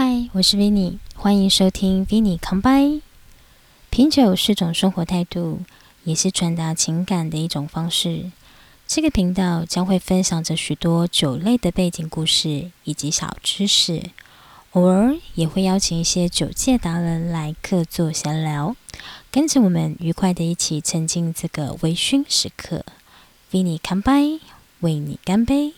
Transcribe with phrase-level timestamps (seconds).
[0.00, 3.02] 嗨，我是 Vinny，欢迎收听 Vinny Come By。
[3.90, 5.62] 品酒是种生活态度，
[6.04, 8.30] 也是传达情感的一种方式。
[8.86, 14.10] 这个频道将会分享着许多酒类的背景故事以及小知识，
[14.70, 18.76] 偶尔也会邀请一些酒界达人来客座闲聊，
[19.32, 22.84] 跟着我们愉快的一起沉浸这个微醺时刻。
[23.50, 24.40] Vinny Come By，
[24.78, 25.72] 为你干杯！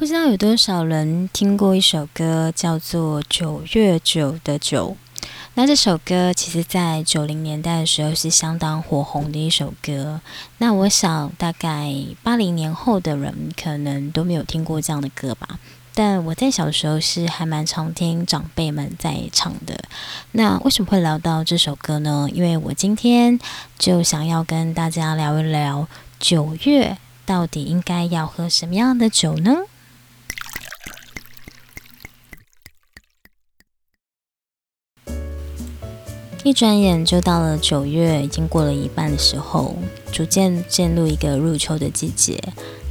[0.00, 4.96] 不知道有多少人听过一首歌，叫做《九月九的九》。
[5.52, 10.22] 那这首歌其实，在九零年代的时候是相当火红的一首歌。
[10.56, 15.58] 那我想，大概八零年后的人可能都没有听过这样的歌吧。
[15.94, 19.84] 但我在小时候是还蛮常听长辈们在唱的。
[20.32, 22.26] 那为什么会聊到这首歌呢？
[22.32, 23.38] 因为我今天
[23.78, 25.86] 就想要跟大家聊一聊
[26.18, 29.58] 九月到底应该要喝什么样的酒呢？
[36.42, 39.76] 一转眼就到了九月，已经过了一半的时候，
[40.10, 42.42] 逐渐进入一个入秋的季节。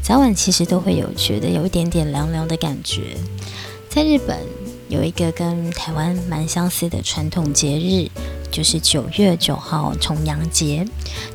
[0.04, 3.18] 早晚其实都会有觉得有一点点凉凉的感觉。
[3.90, 4.38] 在日本
[4.88, 8.08] 有一个跟台湾蛮相似的传统节日，
[8.52, 10.86] 就是九月九号重阳节。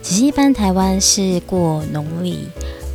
[0.01, 2.47] 只是一般台湾是过农历，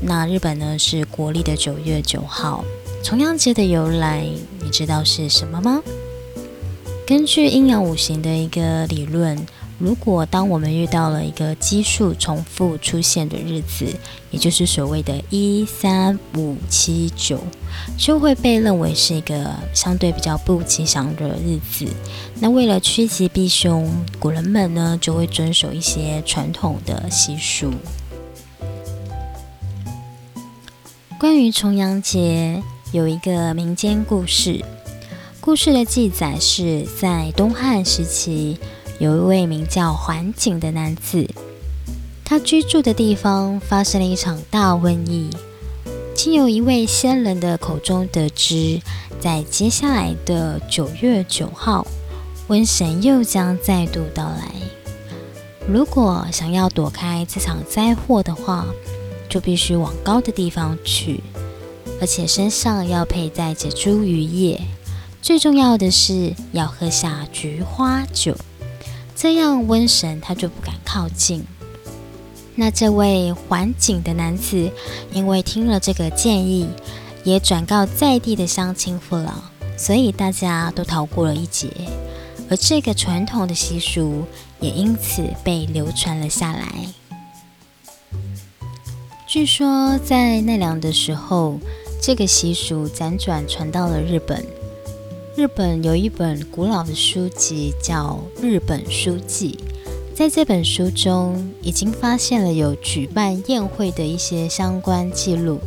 [0.02, 2.64] 那日本呢是国历的九月九号。
[3.04, 4.26] 重阳节的由来，
[4.64, 5.82] 你知道是什么吗？
[7.10, 9.36] 根据阴阳五行的一个理论，
[9.80, 13.88] 如果当我们遇到了一个奇数重复出现的日子，
[14.30, 17.40] 也就是所谓的一三五七九，
[17.98, 21.88] 就会被认为是一个相对比较不吉祥的日子。
[22.40, 27.72] 那为了趋吉避凶，古人们呢就会遵守一些传统的习俗。
[31.20, 34.64] 关于重阳节，有一个民间故事。
[35.50, 38.60] 故事的记载是在东汉时期，
[39.00, 41.28] 有一位名叫桓景的男子，
[42.24, 45.32] 他居住的地方发生了一场大瘟疫。
[46.14, 48.80] 经由一位仙人的口中得知，
[49.20, 51.88] 在接下来的九月九号，
[52.48, 54.52] 瘟神又将再度到来。
[55.68, 58.68] 如果想要躲开这场灾祸的话，
[59.28, 61.24] 就必须往高的地方去，
[62.00, 64.62] 而且身上要佩戴着茱萸叶。
[65.22, 68.36] 最重要的是要喝下菊花酒，
[69.16, 71.46] 这样瘟神他就不敢靠近。
[72.56, 74.72] 那这位环景的男子，
[75.14, 76.68] 因为听了这个建议，
[77.24, 79.34] 也转告在地的乡亲父老，
[79.78, 81.70] 所以大家都逃过了一劫。
[82.50, 84.26] 而这个传统的习俗
[84.60, 86.88] 也因此被流传了下来。
[89.28, 91.60] 据说在奈良的时候，
[92.02, 94.44] 这个习俗辗转传到了日本。
[95.40, 99.58] 日本有一本古老的书籍叫《日本书记》，
[100.14, 105.62] 在这本书中已经发现了有举办宴会的一些相关记录。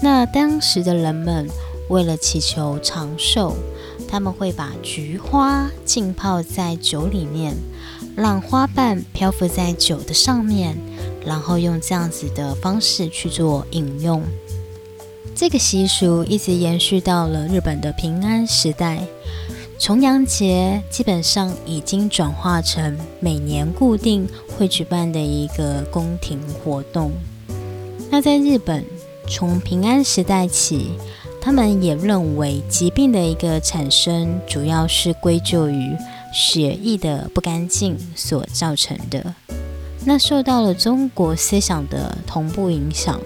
[0.00, 1.48] 那当时的人们
[1.88, 3.56] 为了祈求长寿，
[4.06, 7.56] 他们会把菊花浸泡在酒里面，
[8.14, 10.78] 让花瓣漂浮在酒的上面，
[11.26, 14.22] 然后用这样子的方式去做饮用。
[15.34, 19.02] 这个习俗一直延续到了日本的平安时代，
[19.78, 27.10] 重阳节基本上已经转化成每年固定会举办的一个宫廷活动。
[28.10, 28.84] 那在日本，
[29.26, 30.92] 从平安时代起，
[31.40, 35.96] 他们也认为疾病的一个产生主要是归咎于
[36.32, 39.34] 血液的不干净所造成的。
[40.04, 43.18] 那受到了中国思想的同步影响，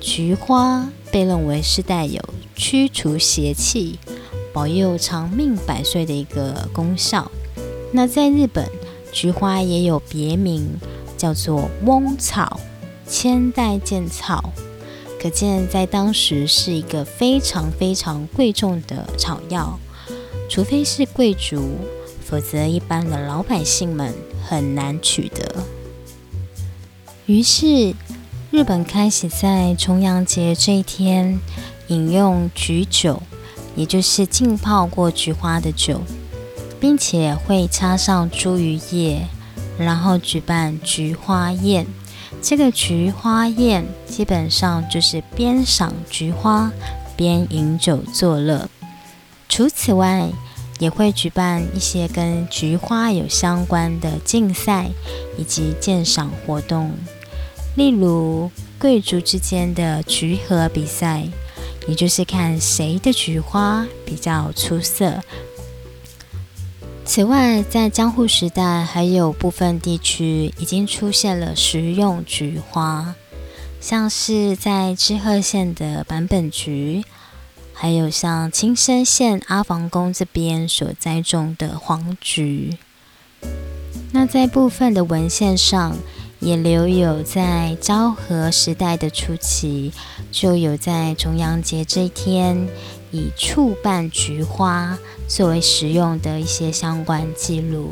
[0.00, 0.86] 菊花。
[1.10, 2.22] 被认为是带有
[2.54, 3.98] 驱除邪气、
[4.52, 7.30] 保佑长命百岁的一个功效。
[7.92, 8.68] 那在日本，
[9.12, 10.78] 菊花也有别名，
[11.16, 12.60] 叫做翁草、
[13.08, 14.52] 千代见草，
[15.20, 19.78] 可见在当时是一个非常非常贵重的草药。
[20.48, 21.76] 除非是贵族，
[22.24, 24.14] 否则一般的老百姓们
[24.44, 25.64] 很难取得。
[27.26, 27.94] 于是。
[28.50, 31.38] 日本开始在重阳节这一天
[31.86, 33.22] 饮用菊酒，
[33.76, 36.02] 也就是浸泡过菊花的酒，
[36.80, 39.28] 并且会插上茱萸叶，
[39.78, 41.86] 然后举办菊花宴。
[42.42, 46.72] 这个菊花宴基本上就是边赏菊花
[47.16, 48.68] 边饮酒作乐。
[49.48, 50.28] 除此外，
[50.80, 54.90] 也会举办一些跟菊花有相关的竞赛
[55.38, 56.92] 以及鉴赏活动。
[57.76, 61.28] 例如贵族之间的菊合比赛，
[61.86, 65.22] 也就是看谁的菊花比较出色。
[67.04, 73.14] 此外，在江户时代，还有部分地区已经出现了食用菊花，
[73.80, 77.04] 像是在知鹤县的坂本菊，
[77.72, 82.76] 还有像青森县阿房宫这边所栽种的黄菊。
[84.12, 85.96] 那在部分的文献上，
[86.40, 89.92] 也留有在昭和时代的初期，
[90.32, 92.68] 就有在重阳节这一天。
[93.12, 94.96] 以醋拌菊花
[95.26, 97.90] 作为食用的一些相关记录。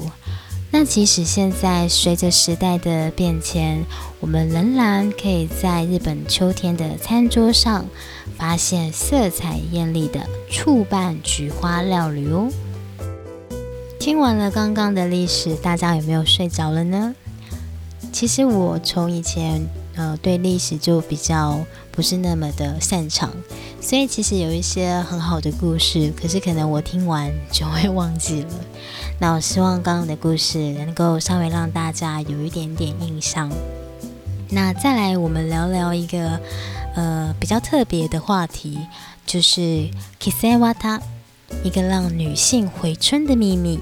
[0.70, 3.84] 那即使现在随着时代的变迁，
[4.20, 7.84] 我们仍然可以在日本秋天的餐桌上
[8.36, 12.48] 发现色彩艳丽的醋拌菊花料理哦。
[13.98, 17.16] 听完了刚刚的历史，大家有没有睡着了呢？
[18.12, 19.66] 其实我从以前
[19.96, 21.58] 呃对历史就比较
[21.93, 23.31] 不是那么的擅长。
[23.81, 28.49] 所以其实有一些很好的故事，可是可能我听完就会忘记了。
[29.20, 33.50] 那我希望刚刚的故事能够稍微让大家有一点点印象。
[34.50, 36.40] 那再来，我们聊聊一个
[36.96, 38.78] 呃比较特别的话题，
[39.25, 39.88] 就是
[40.20, 41.00] Kisewata，
[41.62, 43.78] 一个让女性回春的秘密。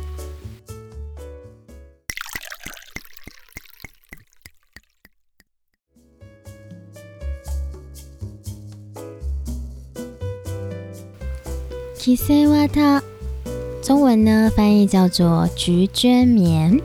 [12.06, 13.03] 七色瓦塔，
[13.82, 16.81] 中文呢翻译叫做菊绢棉。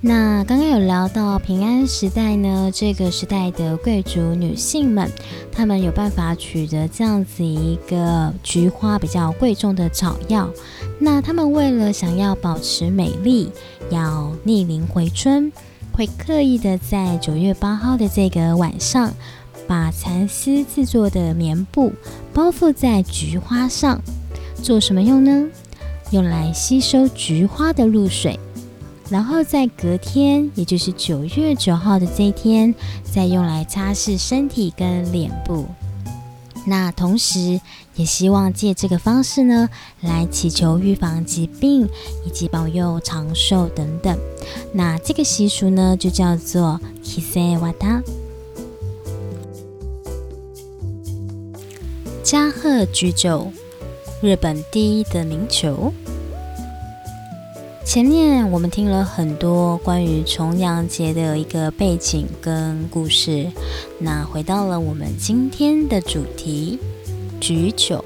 [0.00, 5.08] 那刚刚有聊到平安时代呢，这个时代的贵族女性们，
[5.52, 10.50] 她们有办法取得这样子一个菊花比较贵重的草药。
[10.98, 13.48] 那她们为了想要保持美丽，
[13.90, 15.52] 要逆龄回春，
[15.92, 19.14] 会刻意的在九月八号的这个晚上，
[19.68, 21.92] 把蚕丝制作的棉布
[22.34, 24.00] 包覆在菊花上。
[24.62, 25.48] 做什么用呢？
[26.12, 28.38] 用来吸收菊花的露水，
[29.10, 32.72] 然后在隔天，也就是九月九号的这一天，
[33.04, 35.66] 再用来擦拭身体跟脸部。
[36.64, 37.60] 那同时，
[37.96, 39.68] 也希望借这个方式呢，
[40.00, 41.88] 来祈求预防疾病
[42.24, 44.16] 以及保佑长寿等等。
[44.72, 48.02] 那这个习俗呢，就叫做 Kisewata。
[52.22, 53.50] 加贺菊酒。
[54.26, 55.92] 日本第一的名酒。
[57.84, 63.46] 前面我们听了很多关于重阳节的一个背景跟故事，
[64.00, 66.76] 那回到了我们今天的主题——
[67.40, 68.04] 菊酒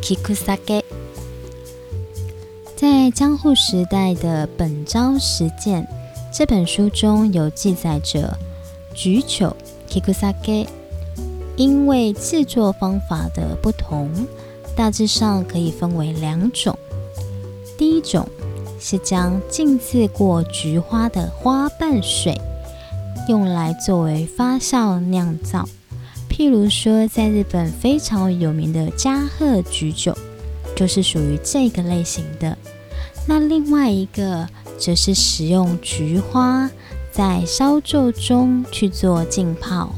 [0.00, 0.82] （Kikusake）。
[2.74, 5.86] 在江户时代的本朝实践
[6.32, 8.38] 这本书中有记载着，
[8.94, 9.54] 菊酒
[9.86, 10.66] （Kikusake）
[11.56, 14.10] 因为制作方法的不同。
[14.76, 16.78] 大致上可以分为两种，
[17.78, 18.28] 第一种
[18.78, 22.38] 是将浸渍过菊花的花瓣水
[23.26, 25.66] 用来作为发酵酿造，
[26.30, 30.16] 譬如说在日本非常有名的加贺菊酒
[30.76, 32.56] 就是属于这个类型的。
[33.26, 34.46] 那另外一个
[34.78, 36.70] 则是使用菊花
[37.10, 39.94] 在烧酎中去做浸泡，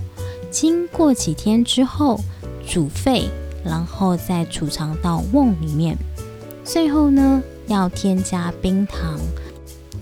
[0.52, 2.20] 经过几天之后
[2.64, 3.28] 煮沸。
[3.68, 5.96] 然后再储藏到瓮里面，
[6.64, 9.18] 最后呢要添加冰糖，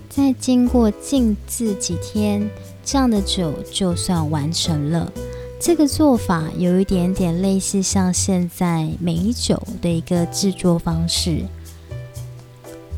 [0.09, 2.49] 再经过静置几天，
[2.85, 5.13] 这样的酒就算完成了。
[5.59, 11.43] 这个做法有一点点类似像现在美酒的一个制作方式。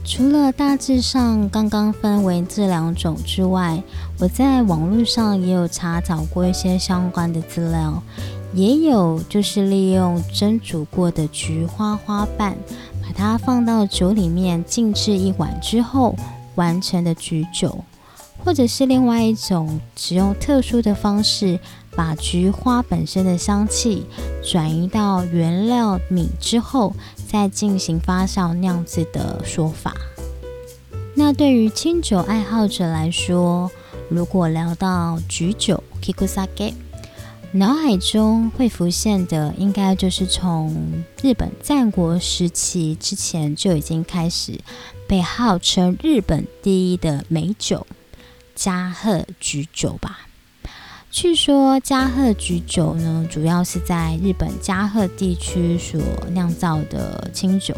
[0.04, 3.83] 除了大致上刚刚分为这两种之外，
[4.19, 8.02] 我在网络上也有查找过一些相关的资料。
[8.55, 12.57] 也有就是利用蒸煮过的菊花花瓣，
[13.02, 16.17] 把它放到酒里面静置一晚之后
[16.55, 17.85] 完成的菊酒，
[18.43, 21.61] 或者是另外一种使用特殊的方式，
[21.95, 24.07] 把菊花本身的香气
[24.43, 26.95] 转移到原料米之后
[27.31, 29.95] 再进行发酵酿制的说法。
[31.14, 33.71] 那对于清酒爱好者来说，
[34.09, 36.88] 如果聊到菊酒 （Kikusake）。
[37.52, 44.61] 脑海中会浮现的，应该就是从日本战国时期之前就已经开始
[45.07, 47.87] 被号称日本第一的美酒——
[48.55, 50.28] 加贺菊酒吧。
[51.11, 55.99] 据说加贺菊酒呢，主要是在日本加贺地区所
[56.33, 57.75] 酿造的清酒，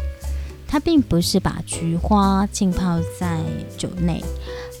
[0.67, 3.41] 它并不是把菊花浸泡在
[3.77, 4.21] 酒内，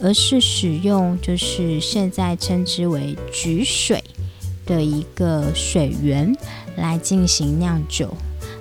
[0.01, 4.03] 而是使用就是现在称之为菊水。
[4.65, 6.35] 的一个水源
[6.75, 8.13] 来进行酿酒。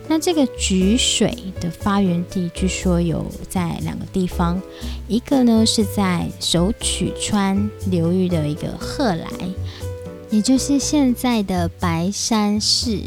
[0.09, 4.61] 那这个菊水的发源地，据说有在两个地方，
[5.07, 9.29] 一个呢是在首曲川流域的一个鹤来，
[10.29, 13.03] 也就是现在的白山市，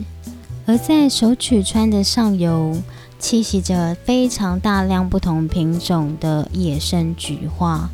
[0.65, 2.81] 而在首曲川的上游，
[3.19, 7.89] 栖息着非常大量不同品种的野生菊花。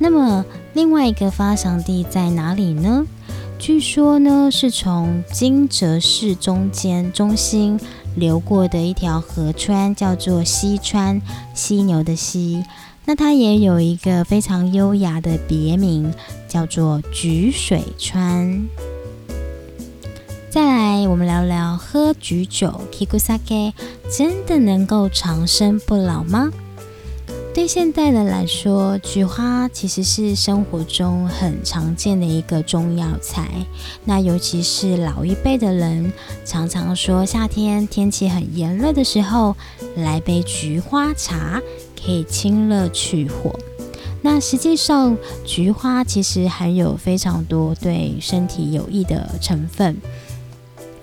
[0.00, 3.06] 那么另外一个发祥地在哪里呢？
[3.58, 7.78] 据说呢是从金泽市中间中心。
[8.14, 11.20] 流过的一条河川叫做西川，
[11.54, 12.64] 犀牛的犀。
[13.04, 16.12] 那它也有一个非常优雅的别名，
[16.48, 18.66] 叫做菊水川。
[20.50, 23.72] 再来，我们聊聊喝菊酒 （Kikusake）
[24.10, 26.50] 真的能够长生不老吗？
[27.58, 33.48] 对现代人来说，菊花其实是生活中很常见的一个中药材。
[34.04, 36.12] 那尤其是老一辈的人，
[36.44, 39.56] 常常说夏天天气很炎热的时候，
[39.96, 41.60] 来杯菊花茶
[42.00, 43.58] 可以清热去火。
[44.22, 49.96] 那实际上，菊花其实含有非常多对身体有益的成分，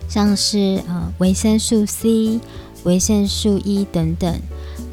[0.07, 2.39] 像是呃维生素 C、
[2.85, 4.39] 维生素 E 等等。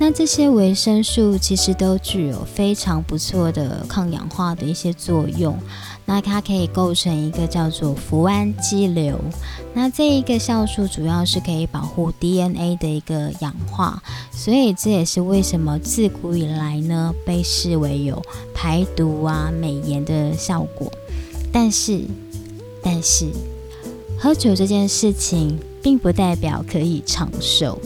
[0.05, 5.57] 那这些维生素其实都具有非常不错的抗氧化的一些作用。
[6.05, 9.17] 那它可以构成一个叫做脯氨基硫。
[9.73, 18.21] 那这一个酵素主要是可以保护 DNA 的一个氧化，所以这也是为什么自古以来呢被视为有
[18.53, 20.93] 排毒啊、美颜的效果。
[21.53, 22.03] 但是，
[22.83, 23.27] 但是
[24.19, 27.79] 喝酒这件事情并不代表可以长寿。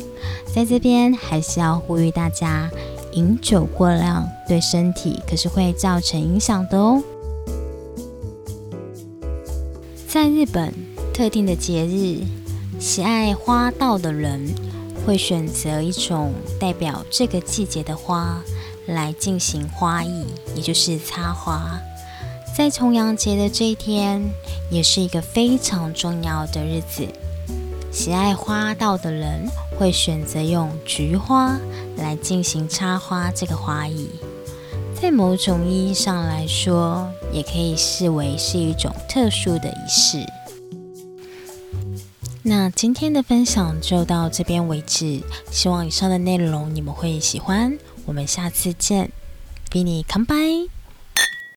[0.54, 2.70] 在这边还是要呼吁大家，
[3.12, 7.02] 饮酒过量对身体可是会造成影响的哦。
[10.06, 10.72] 在日本
[11.12, 12.20] 特定的节日，
[12.78, 14.54] 喜爱花道的人
[15.04, 18.40] 会选择一种代表这个季节的花
[18.86, 20.24] 来进行花艺，
[20.54, 21.78] 也就是插花。
[22.56, 24.22] 在重阳节的这一天，
[24.70, 27.06] 也是一个非常重要的日子。
[27.96, 29.48] 喜爱花道的人
[29.78, 31.58] 会选择用菊花
[31.96, 34.10] 来进行插花这个花艺，
[35.00, 40.26] 在某种意义上来说，也可以视为是一种特殊的仪式。
[42.42, 47.78] 那今天的分享就到这边为止，希望以上的内容你们会喜欢。
[48.04, 49.10] 我们下次见，
[49.70, 50.75] 比你 come by。